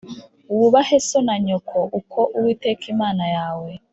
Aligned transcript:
Wubahe 0.57 0.97
so 1.07 1.19
na 1.27 1.35
nyoko 1.45 1.79
uko 1.99 2.19
Uwiteka 2.37 2.83
Imana 2.93 3.23
yawe 3.35 3.71